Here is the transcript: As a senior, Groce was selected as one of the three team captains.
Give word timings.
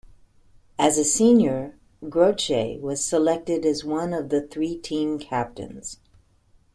As 0.79 0.97
a 0.97 1.05
senior, 1.05 1.75
Groce 2.03 2.79
was 2.81 3.05
selected 3.05 3.67
as 3.67 3.83
one 3.83 4.15
of 4.15 4.29
the 4.29 4.41
three 4.41 4.75
team 4.75 5.19
captains. 5.19 5.99